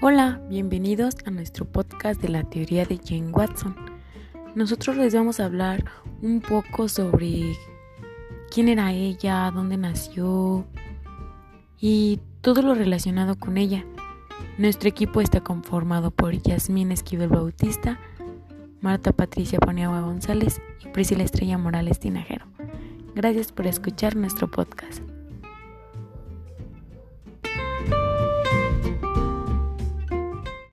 Hola, 0.00 0.40
bienvenidos 0.48 1.16
a 1.26 1.32
nuestro 1.32 1.64
podcast 1.64 2.22
de 2.22 2.28
la 2.28 2.44
teoría 2.44 2.84
de 2.84 3.00
Jane 3.04 3.32
Watson. 3.32 3.74
Nosotros 4.54 4.96
les 4.96 5.12
vamos 5.12 5.40
a 5.40 5.46
hablar 5.46 5.86
un 6.22 6.40
poco 6.40 6.88
sobre 6.88 7.56
quién 8.48 8.68
era 8.68 8.92
ella, 8.92 9.50
dónde 9.52 9.76
nació 9.76 10.64
y 11.80 12.20
todo 12.42 12.62
lo 12.62 12.76
relacionado 12.76 13.40
con 13.40 13.58
ella. 13.58 13.84
Nuestro 14.56 14.88
equipo 14.88 15.20
está 15.20 15.40
conformado 15.40 16.12
por 16.12 16.32
Yasmín 16.32 16.92
Esquivel 16.92 17.30
Bautista, 17.30 17.98
Marta 18.80 19.10
Patricia 19.10 19.58
Poniagua 19.58 20.02
González 20.02 20.62
y 20.80 20.90
Priscila 20.90 21.24
Estrella 21.24 21.58
Morales 21.58 21.98
Tinajero. 21.98 22.46
Gracias 23.16 23.50
por 23.50 23.66
escuchar 23.66 24.14
nuestro 24.14 24.48
podcast. 24.48 25.02